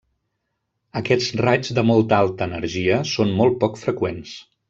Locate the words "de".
1.81-1.83